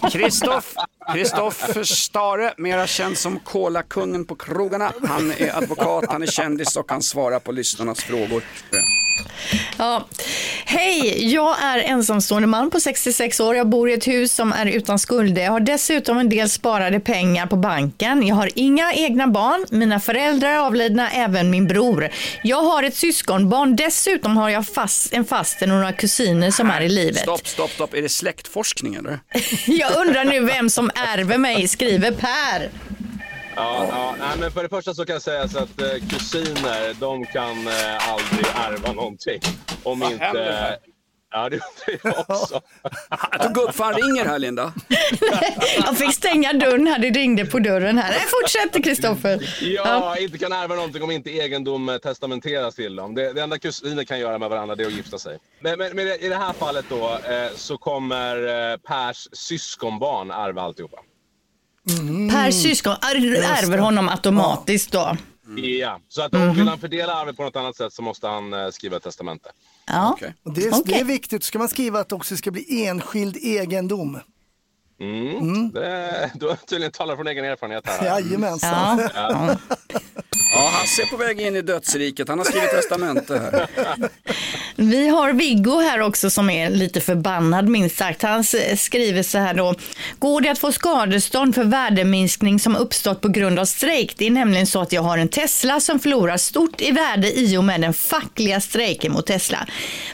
[0.11, 0.75] Kristoff,
[1.15, 4.93] Kristoffer Stare, mera känd som Kola-kungen på krogarna.
[5.09, 8.43] Han är advokat, han är kändis och han svarar på lyssnarnas frågor.
[9.79, 10.07] Ja.
[10.65, 13.57] Hej, jag är ensamstående man på 66 år.
[13.57, 15.43] Jag bor i ett hus som är utan skulder.
[15.43, 18.27] Jag har dessutom en del sparade pengar på banken.
[18.27, 19.67] Jag har inga egna barn.
[19.71, 22.09] Mina föräldrar är avlidna, även min bror.
[22.43, 23.77] Jag har ett syskonbarn.
[23.77, 27.23] Dessutom har jag fast, en faster och några kusiner som är i livet.
[27.23, 27.95] Stopp, stopp, stopp.
[27.95, 29.19] Är det släktforskning eller?
[29.67, 32.71] Jag undrar nu vem som ärver mig, skriver Per.
[33.57, 37.01] Ja, ja, nej, men för det första så kan jag säga så att eh, kusiner,
[37.01, 39.41] de kan eh, aldrig ärva någonting.
[39.83, 40.79] Om Vad inte...
[41.33, 41.61] Ja, det
[42.05, 42.61] undrar jag också.
[43.33, 44.73] Jag tog upp, fan ringer här Linda.
[45.85, 48.11] Jag fick stänga dörren här, det ringde på dörren här.
[48.11, 49.57] Nej, fortsätt Kristoffer.
[49.61, 53.15] Ja, inte kan ärva någonting om inte egendom eh, testamenteras till dem.
[53.15, 55.39] Det, det enda kusiner kan göra med varandra det är att gifta sig.
[55.61, 58.37] Men, men, men i det här fallet då eh, så kommer
[58.73, 60.99] eh, Pers syskonbarn ärva alltihopa.
[62.31, 65.17] Per syskon är- ärver honom automatiskt då.
[65.57, 68.53] Ja, så att om vill han fördela arvet på något annat sätt så måste han
[68.53, 69.49] eh, skriva ett testamente.
[69.87, 70.19] Ja.
[70.43, 73.37] Och det, är, det är viktigt, ska man skriva att det också ska bli enskild
[73.37, 74.19] egendom.
[75.01, 75.71] Mm.
[75.71, 78.05] Det, du har tydligen talat från egen erfarenhet här.
[78.21, 79.09] Jajamensan.
[79.15, 79.57] Ja.
[79.89, 80.01] Ja,
[80.61, 82.29] Ja, Hasse är på väg in i dödsriket.
[82.29, 83.69] Han har skrivit testamente här.
[84.77, 88.23] Vi har Viggo här också som är lite förbannad minst sagt.
[88.23, 88.45] Han
[88.77, 89.75] skriver så här då.
[90.19, 94.15] Går det att få skadestånd för värdeminskning som uppstått på grund av strejk?
[94.17, 97.57] Det är nämligen så att jag har en Tesla som förlorar stort i värde i
[97.57, 99.67] och med den fackliga strejken mot Tesla.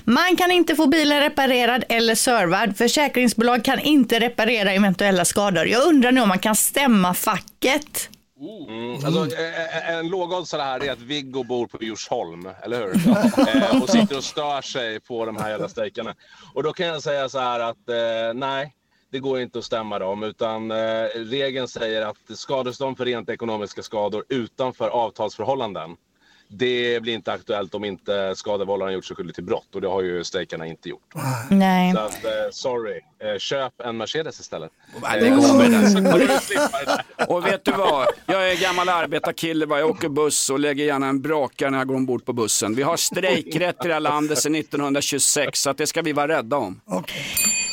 [0.04, 2.76] Man kan inte få bilen reparerad eller servad.
[2.76, 5.66] Försäkringsbolag kan inte reparera eventuella skador.
[5.66, 8.08] Jag undrar nu om man kan stämma facket.
[8.40, 8.92] Mm.
[9.04, 13.08] Alltså, eh, eh, en lågoddsare här är att Viggo bor på Djursholm, eller hur?
[13.72, 16.14] eh, och sitter och stör sig på de här jävla strejkarna.
[16.54, 18.74] Och då kan jag säga så här att eh, nej,
[19.10, 20.22] det går inte att stämma dem.
[20.22, 25.96] Utan eh, regeln säger att skadestånd för rent ekonomiska skador utanför avtalsförhållanden
[26.48, 30.02] det blir inte aktuellt om inte skadevållaren gjort sig skyldig till brott och det har
[30.02, 31.14] ju strejkarna inte gjort.
[31.50, 31.92] Nej.
[31.92, 34.70] Så att, eh, sorry, eh, köp en Mercedes istället.
[35.20, 37.30] det Eh, kommer så kommer du slippa det där.
[37.30, 38.06] Och vet du vad?
[38.26, 41.94] Jag är gammal arbetarkille, jag åker buss och lägger gärna en brakare när jag går
[41.94, 42.74] ombord på bussen.
[42.74, 46.28] Vi har strejkrätt i det här landet sedan 1926 så att det ska vi vara
[46.28, 46.80] rädda om.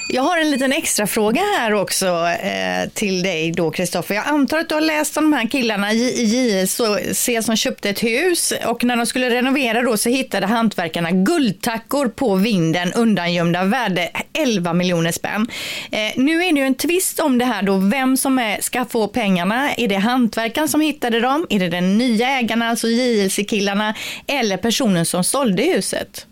[0.10, 4.16] Jag har en liten extra fråga här också eh, till dig då Kristoffer.
[4.16, 8.04] Jag antar att du har läst om de här killarna i JLC som köpte ett
[8.04, 14.12] hus och när de skulle renovera då så hittade hantverkarna guldtackor på vinden undangömda värde
[14.34, 15.48] 11 miljoner spänn.
[15.92, 18.86] Eh, nu är det ju en tvist om det här då, vem som är, ska
[18.86, 19.74] få pengarna.
[19.74, 21.48] Är det hantverkaren som hittade dem?
[21.50, 23.94] Är det den nya ägarna, alltså JLC-killarna
[24.28, 26.28] eller personen som sålde huset?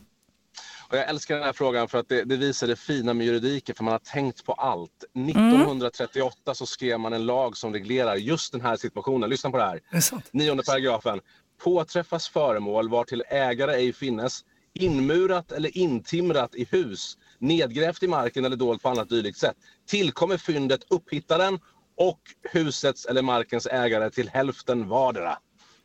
[0.91, 3.75] Och jag älskar den här frågan för att det, det visar det fina med juridiken
[3.75, 5.03] för man har tänkt på allt.
[5.13, 9.29] 1938 så skrev man en lag som reglerar just den här situationen.
[9.29, 9.79] Lyssna på det här.
[9.91, 10.33] Det?
[10.33, 11.19] Nionde paragrafen.
[11.63, 14.41] Påträffas föremål var till ägare ej finnes,
[14.73, 19.55] inmurat eller intimrat i hus, nedgrävt i marken eller dolt på annat dylikt sätt,
[19.87, 21.59] tillkommer fyndet upphittaren
[21.97, 25.37] och husets eller markens ägare till hälften vardera.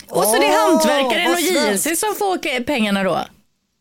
[0.09, 1.41] Och så det är hantverkaren vad och.
[1.41, 3.21] JLC som får pengarna då?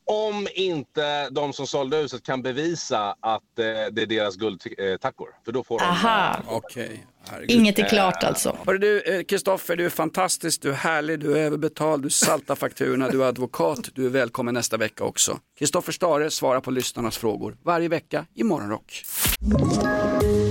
[0.08, 5.30] Om inte de som sålde huset kan bevisa att eh, det är deras guldtackor.
[5.46, 5.86] För då får de...
[5.86, 7.06] Aha, Okej.
[7.48, 8.58] inget är klart alltså.
[8.66, 12.56] Hörru du, eh, Kristoffer, du är fantastisk, du är härlig, du är överbetald, du saltar
[12.56, 15.40] fakturorna, du är advokat, du är välkommen nästa vecka också.
[15.60, 19.06] Kristoffer Stare svarar på lyssnarnas frågor varje vecka i Morgonrock.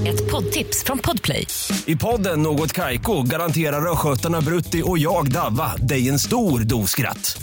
[0.07, 1.47] Ett poddtips från Podplay.
[1.87, 7.43] I podden Något Kaiko garanterar östgötarna Brutti och jag, Davva, dig en stor dos skratt.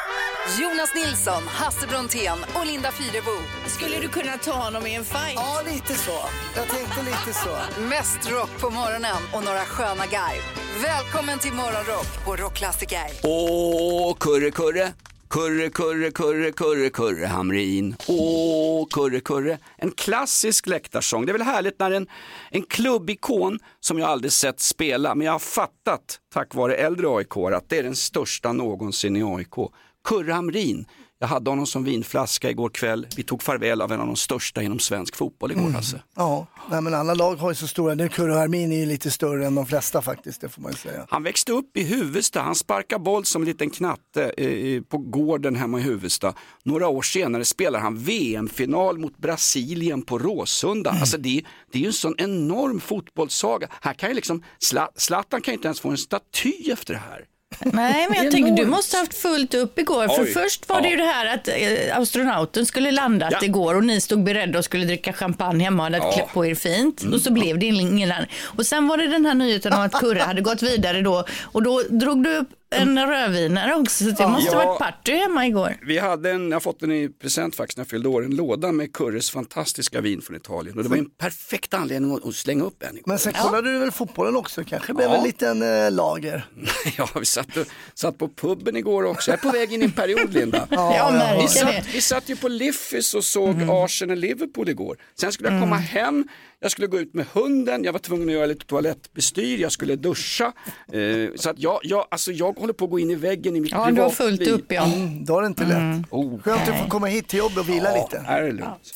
[0.49, 3.31] Jonas Nilsson, Hasse Brontén och Linda Fyrebo.
[3.67, 5.33] Skulle du kunna ta honom i en fight?
[5.35, 6.19] Ja, lite så.
[6.55, 7.81] Jag tänkte lite så.
[7.81, 10.41] Mest rock på morgonen och några sköna garv.
[10.83, 13.07] Välkommen till Morgonrock på Rockklassiker.
[13.23, 14.93] Åh, kurre, kurre.
[15.29, 17.95] Kurre, kurre, kurre, kurre, kurre, Hamrin.
[18.07, 19.57] Åh, kurre, kurre.
[19.77, 21.25] En klassisk läktarsång.
[21.25, 22.07] Det är väl härligt när en,
[22.49, 27.37] en klubbikon som jag aldrig sett spela, men jag har fattat tack vare äldre aik
[27.37, 29.71] att det är den största någonsin i AIK.
[30.03, 30.85] Kurre Hamrin.
[31.19, 33.07] Jag hade honom som vinflaska igår kväll.
[33.15, 36.01] Vi tog farväl av en av de största inom svensk fotboll igår, Hasse.
[36.15, 37.93] Ja, nej, men alla lag har ju så stora.
[37.95, 40.77] Nu Kurre Armin är ju lite större än de flesta faktiskt, det får man ju
[40.77, 41.05] säga.
[41.09, 45.55] Han växte upp i Huvudsta, han sparkar boll som en liten knatte eh, på gården
[45.55, 46.33] hemma i Huvudsta.
[46.63, 50.89] Några år senare spelar han VM-final mot Brasilien på Råsunda.
[50.91, 53.67] Alltså det, det är ju en sån enorm fotbollssaga.
[53.81, 56.99] Här kan ju liksom, Zla- Zlatan kan ju inte ens få en staty efter det
[57.09, 57.25] här.
[57.59, 60.07] Nej, men jag tycker du måste ha haft fullt upp igår.
[60.07, 60.31] För Oj.
[60.33, 60.91] först var det Ja.
[60.91, 63.43] ju det här att eh, astronauten skulle landat Ja.
[63.43, 66.03] igår och ni stod beredda och skulle dricka champagne hemma och hade Ja.
[66.03, 66.13] Mm.
[66.15, 67.03] klätt på er fint.
[67.13, 68.25] Och så blev det ingen land.
[68.41, 71.63] Och sen var det den här nyheten om att Kurre hade gått vidare då och
[71.63, 74.03] då drog du upp en rödvinare också.
[74.03, 74.65] Så det måste Ja.
[74.65, 75.77] varit party hemma igår.
[75.81, 78.35] Vi hade en, jag har fått den i present faktiskt när jag fyllde år, en
[78.35, 80.77] låda med Kurres fantastiska vin från Italien.
[80.77, 82.99] Och det var en perfekt anledning att, att slänga upp en.
[83.05, 84.63] Men sen kollade du väl fotbollen också?
[84.63, 85.17] Kanske blev Ja.
[85.17, 86.45] en liten eh, lager.
[86.97, 89.31] Ja, vi satt, och, satt på puben igår också.
[89.31, 90.67] Jag är på väg in i en period, Linda.
[90.71, 94.97] Jag märker vi, satt, vi satt ju på Liffis och såg Arsenal-Liverpool igår.
[95.19, 96.27] Sen skulle jag komma hem,
[96.61, 99.95] jag skulle gå ut med hunden, jag var tvungen att göra lite toalettbestyr, jag skulle
[99.95, 100.53] duscha.
[100.93, 103.59] Eh, så att jag, jag, alltså jag håller på att gå in i väggen i
[103.61, 104.37] mitt Ja, du har privatliv.
[104.37, 104.83] fullt upp ja.
[104.93, 106.05] Mm, då är det inte lätt.
[106.09, 108.19] Oh, Skönt att du får komma hit till jobbet och vila lite.
[108.27, 108.93] här är det lugnt.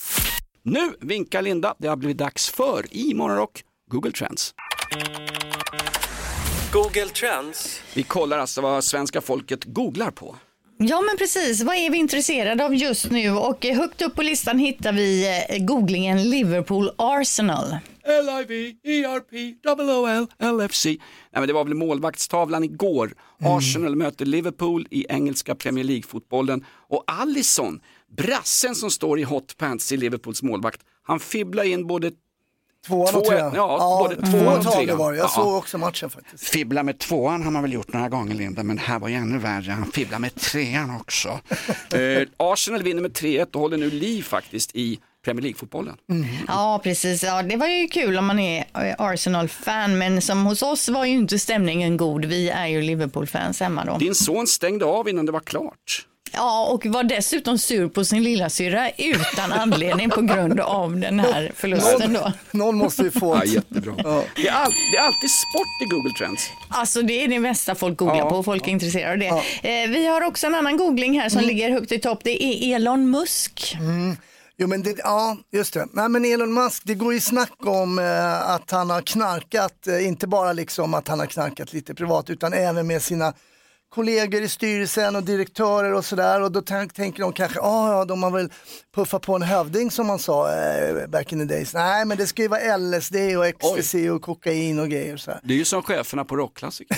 [0.64, 4.54] Nu vinkar Linda, det har blivit dags för i Morgonrock Google Trends.
[6.74, 7.82] Google Trends.
[7.94, 10.36] Vi kollar alltså vad svenska folket googlar på.
[10.78, 13.32] Ja men precis, vad är vi intresserade av just nu?
[13.32, 17.78] Och eh, högt upp på listan hittar vi eh, googlingen Liverpool Arsenal.
[18.04, 20.90] L-I-V-E-R-P O-O-L L-F-C.
[20.90, 21.00] Nej,
[21.32, 23.14] men det var väl målvaktstavlan igår.
[23.40, 26.66] Arsenal möter Liverpool i engelska Premier League-fotbollen.
[26.90, 27.80] Och Allison,
[28.18, 32.12] brassen som står i hotpants i Liverpools målvakt, han fibblar in både
[32.88, 33.52] Tvåan Två- och trean.
[33.56, 34.98] ja, både tvåan och trean.
[34.98, 35.18] var det.
[35.18, 35.30] Jag Ja.
[35.30, 36.50] såg också matchen faktiskt.
[36.50, 39.38] Fibbla med tvåan har man väl gjort några gånger Linda, men här var ju ännu
[39.38, 39.72] värre.
[39.72, 41.30] Han fibblar med trean också.
[41.94, 45.96] eh, Arsenal vinner med 3-1 och håller nu liv faktiskt i Premier League-fotbollen.
[46.48, 47.24] Ja, precis.
[47.24, 51.06] Ja, det var ju kul om man är eh, Arsenal-fan, men som hos oss var
[51.06, 52.26] ju inte stämningen god.
[52.26, 53.98] Vi är ju Liverpool-fans hemma då.
[53.98, 56.06] Din son stängde av innan det var klart.
[56.36, 61.20] Ja, och var dessutom sur på sin lilla syra utan anledning på grund av den
[61.20, 62.32] här förlusten då.
[62.52, 63.36] Någon måste ju få...
[63.36, 63.94] Ja, jättebra.
[64.36, 66.50] Det, är all, det är alltid sport i Google Trends.
[66.70, 69.84] Alltså det är det mesta folk googlar Ja, på och folk är intresserade av det.
[69.84, 72.20] Eh, vi har också en annan googling här som ligger högt i topp.
[72.24, 73.76] Det är Elon Musk.
[73.80, 74.18] Mm.
[74.58, 75.88] Jo men det, ja, just det.
[75.94, 80.08] Nej men Elon Musk, det går ju snack om eh, att han har knarkat, eh,
[80.08, 83.34] inte bara liksom att han har knarkat lite privat utan även med sina
[83.96, 88.06] kollegor i styrelsen och direktörer och sådär och då tänk, tänker de kanske, ah, ja
[88.06, 88.50] de har väl
[88.96, 91.74] puffat på en hövding som man sa eh, back in the days.
[91.74, 95.40] Nej men det ska ju vara LSD och ecstasy och kokain och grejer så här.
[95.44, 96.98] Det är ju som cheferna på rockklassiker.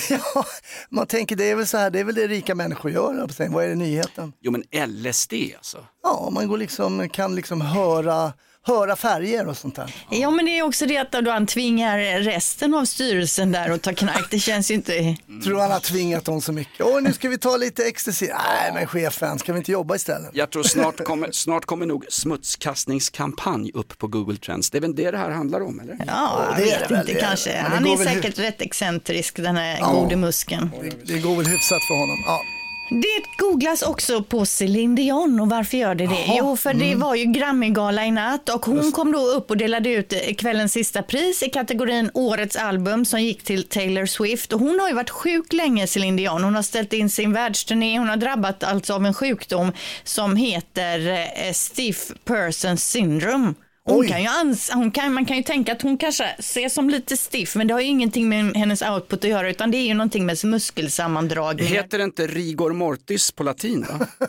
[0.89, 3.49] Man tänker det är väl så här, det är väl det rika människor gör.
[3.49, 4.33] Vad är det nyheten?
[4.41, 5.77] Jo men LSD alltså.
[6.03, 8.33] Ja, man går liksom, kan liksom höra,
[8.67, 9.95] höra färger och sånt där.
[10.11, 13.81] Ja, men det är också det att då han tvingar resten av styrelsen där att
[13.81, 14.27] ta knark.
[14.31, 15.15] Det känns ju inte...
[15.43, 16.85] Tror han har tvingat dem så mycket.
[16.85, 18.27] Åh, nu ska vi ta lite ecstasy.
[18.27, 20.29] Nej, men chefen, ska vi inte jobba istället?
[20.33, 24.69] Jag tror snart kommer, snart kommer nog smutskastningskampanj upp på Google Trends.
[24.69, 25.97] Det är väl det det här handlar om eller?
[26.07, 27.57] Ja, jag det är vet det inte det kanske.
[27.57, 29.91] Han är säkert rätt excentrisk den här Ja.
[29.93, 30.71] gode musken.
[30.81, 32.17] Det, det går väl hyfsat för honom.
[32.25, 32.41] Ja.
[32.89, 36.25] Det googlas också på Céline Dion och varför gör det det?
[36.27, 36.99] Jaha, Jo, för det mm.
[36.99, 40.73] var ju Grammygala i natt och hon kom då upp och delade ut eh, kvällens
[40.73, 44.53] sista pris i kategorin Årets album som gick till Taylor Swift.
[44.53, 46.43] Och hon har ju varit sjuk länge, Céline Dion.
[46.43, 47.99] Hon har ställt in sin världsturné.
[47.99, 49.71] Hon har drabbat alltså av en sjukdom
[50.03, 53.53] som heter eh, stiff person syndrome.
[53.89, 54.07] Hon Oj.
[54.07, 57.17] kan ju ans- hon kan, man kan ju tänka att hon kanske ses som lite
[57.17, 59.93] stiff, men det har ju ingenting med hennes output att göra, utan det är ju
[59.93, 61.71] någonting med muskelsammandragningar.
[61.71, 63.85] Heter det inte rigor mortis på latin?
[63.89, 64.27] Då?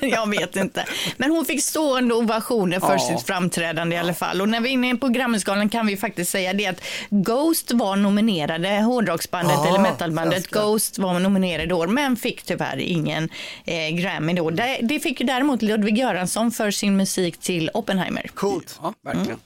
[0.06, 0.84] Jag vet inte.
[1.16, 2.98] Men hon fick stående ovationer för Ja.
[2.98, 4.40] sitt framträdande i alla fall.
[4.40, 7.96] Och när vi är inne på Grammisgalan kan vi faktiskt säga det att Ghost var
[7.96, 10.50] nominerade, hårdrocksbandet Ja, eller metalbandet.
[10.50, 13.28] Ghost var nominerade i år, men fick tyvärr ingen
[13.64, 14.50] eh, Grammy då.
[14.50, 18.30] Det, det fick ju däremot Ludvig Göransson för sin musik till Oppenheimer.
[18.34, 18.78] Coolt.
[18.82, 19.38] Ja, verkligen.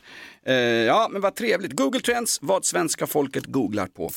[0.47, 1.73] Eh, ja, men vad trevligt.
[1.73, 4.11] Google Trends, vad svenska folket googlar på.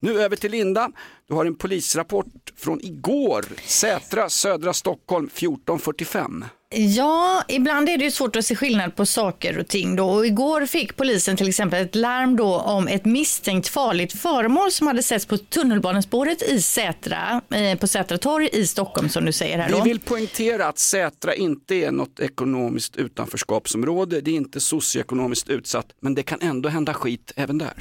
[0.00, 0.90] Nu över till Linda.
[1.28, 3.44] Du har en polisrapport från igår.
[3.64, 6.44] Sätra, södra Stockholm, 14.45.
[6.74, 9.96] Ja, ibland är det ju svårt att se skillnad på saker och ting.
[9.96, 10.10] Då.
[10.10, 14.86] Och igår fick polisen till exempel ett larm då om ett misstänkt farligt föremål som
[14.86, 19.58] hade setts på tunnelbanespåret i Sätra, eh, på Sätra torg i Stockholm som du säger
[19.58, 19.70] här.
[19.70, 19.82] Då.
[19.82, 24.20] Vi vill poängtera att Sätra inte är något ekonomiskt utanförskapsområde.
[24.20, 27.72] Det är inte socioekonomiskt utsatt, men det kan ändå hända skit även där.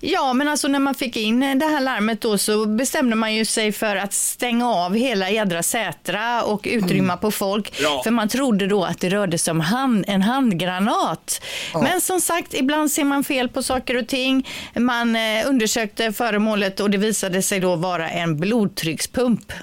[0.00, 3.44] Ja, men alltså när man fick in det här larmet då så bestämde man ju
[3.44, 7.74] sig för att stänga av hela jädra Sätra och utrymma på folk.
[7.80, 8.00] Ja.
[8.04, 11.42] För man trodde då att det rörde sig om hand, en handgranat.
[11.74, 14.48] Men som sagt, ibland ser man fel på saker och ting.
[14.74, 19.52] Man eh, undersökte föremålet och det visade sig då vara en blodtryckspump.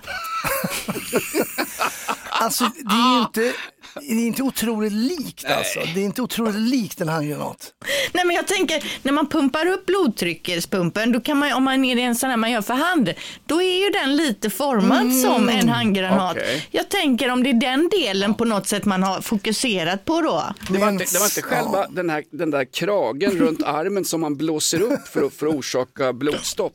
[2.32, 3.58] Alltså det är ju inte,
[3.96, 5.80] det är inte otroligt likt alltså.
[5.94, 7.74] Det är inte otroligt likt en handgranat.
[8.14, 11.98] Nej, men jag tänker, när man pumpar upp blodtryckspumpen, då kan man, om man är
[11.98, 13.14] en sån här man gör för hand,
[13.46, 15.22] då är ju den lite formad Mm.
[15.22, 16.38] som en handgranat.
[16.38, 16.68] Okej.
[16.72, 20.44] Jag tänker om det är den delen på något sätt man har fokuserat på då.
[20.70, 24.22] Det var inte, det var inte själva den, här, den där kragen runt armen som
[24.22, 26.74] man blåser upp för att, för att orsaka blodstopp.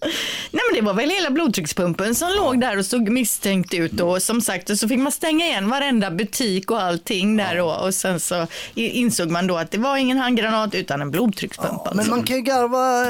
[0.50, 4.22] Nej men det var väl hela blodtryckspumpen som låg där och såg misstänkt ut och
[4.22, 7.94] som sagt och så fick man stänga igen varenda butik och allting där då och
[7.94, 11.72] sen så insåg man då att det var ingen handgranat utan en blodtryckspump.
[11.72, 11.94] alltså.
[11.96, 13.04] Men man kan ju garva,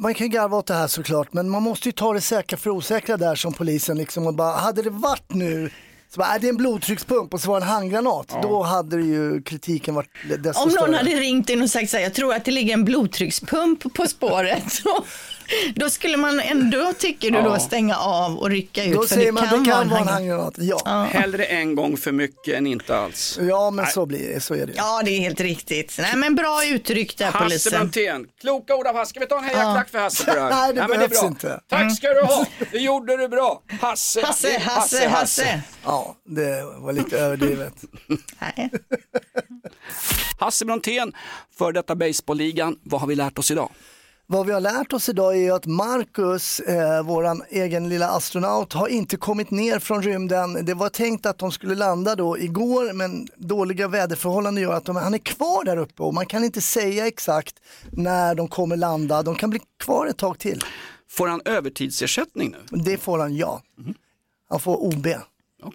[0.00, 2.58] man kan ju garva åt det här såklart, men man måste ju ta det säkra
[2.58, 5.70] för osäkra där som polisen liksom och bara, hade det varit nu
[6.10, 9.02] så bara, är det en blodtryckspump och så var det en handgranat, då hade det
[9.02, 10.96] ju kritiken varit desto Om någon större.
[10.96, 14.06] hade ringt in och sagt så här, jag tror att det ligger en blodtryckspump på
[14.06, 14.64] spåret.
[15.74, 17.58] då skulle man ändå, tycker du, då Ja.
[17.58, 18.94] stänga av och rycka ut.
[18.94, 20.08] Då för säger man, det kan vara en handgranat.
[20.14, 20.54] handgranat,
[20.86, 21.08] ja.
[21.10, 23.38] Hellre en gång för mycket än inte alls.
[23.48, 24.72] Ja men så blir det, så är det.
[24.76, 25.96] Ja, det är helt riktigt.
[25.98, 27.72] Nej, men bra utryck där, Hasse polisen.
[27.72, 29.10] Brontén, kloka ord av Hasse.
[29.10, 30.48] Ska vi ta en hejaklack för Hasse för det?
[30.54, 31.28] Nej, det men är behövs bra.
[31.28, 31.60] inte.
[31.68, 33.62] Tack ska du ha, det gjorde du bra.
[33.80, 35.60] Hasse, Hasse, Hasse, Hasse.
[35.84, 37.74] Ja, det var lite överdrivet.
[38.40, 38.70] Nej.
[40.38, 41.12] Hasse Brontén,
[41.58, 42.76] för detta baseballligan.
[42.82, 43.70] Vad har vi lärt oss idag?
[44.26, 48.88] Vad vi har lärt oss idag är att Marcus, eh, våran egen lilla astronaut, har
[48.88, 50.64] inte kommit ner från rymden.
[50.64, 54.96] Det var tänkt att de skulle landa då igår men dåliga väderförhållanden gör att de,
[54.96, 57.54] han är kvar där uppe och man kan inte säga exakt
[57.90, 59.22] när de kommer landa.
[59.22, 60.60] De kan bli kvar ett tag till.
[61.10, 62.78] Får han övertidsersättning nu?
[62.78, 63.62] Det får han ja.
[64.48, 65.06] Han får OB.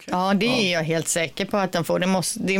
[0.06, 2.00] Ja, det är jag helt säker på att de får.
[2.00, 2.58] Det, måste, det,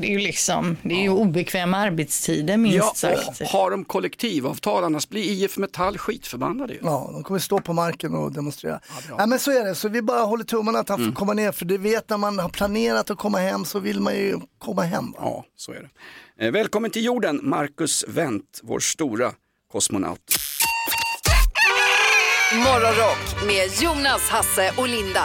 [0.00, 3.40] det är ju liksom, det är ju obekväma arbetstider minst Ja, sagt.
[3.40, 6.78] och har de kollektivavtal annars blir IF Metall skitförbannade ju.
[6.82, 8.80] Ja, de kommer stå på marken och demonstrera.
[9.18, 11.12] Nej, men så är det, så vi bara håller tummarna att han Mm.
[11.12, 14.00] får komma ner, för det vet när man har planerat att komma hem så vill
[14.00, 15.10] man ju komma hem.
[15.12, 15.18] Va?
[15.20, 15.88] Ja, så är
[16.38, 16.46] det.
[16.46, 19.32] Eh, välkommen till jorden, Marcus Wendt, vår stora
[19.72, 20.20] kosmonaut.
[22.54, 25.24] Morgonrock med Jonas, Hasse och Linda.